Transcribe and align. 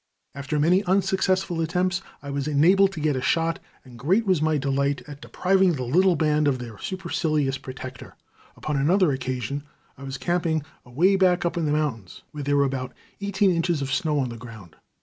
After 0.33 0.59
many 0.59 0.83
unsuccessful 0.85 1.61
attempts, 1.61 2.01
I 2.23 2.31
was 2.31 2.47
enabled 2.47 2.91
to 2.93 2.99
get 2.99 3.15
a 3.15 3.21
shot, 3.21 3.59
and 3.85 3.99
great 3.99 4.25
was 4.25 4.41
my 4.41 4.57
delight 4.57 5.03
at 5.07 5.21
depriving 5.21 5.73
the 5.73 5.83
little 5.83 6.15
band 6.15 6.47
of 6.47 6.57
their 6.57 6.79
supercilious 6.79 7.59
protector. 7.59 8.15
Upon 8.57 8.77
another 8.77 9.11
occasion 9.11 9.61
I 9.99 10.03
was 10.03 10.17
camping 10.17 10.63
away 10.83 11.17
back 11.17 11.45
up 11.45 11.55
in 11.55 11.67
the 11.67 11.71
mountains, 11.71 12.23
where 12.31 12.41
there 12.43 12.57
were 12.57 12.63
about 12.65 12.95
eighteen 13.21 13.51
inches 13.51 13.79
of 13.83 13.93
snow 13.93 14.17
on 14.17 14.29
the 14.29 14.37
ground. 14.37 14.75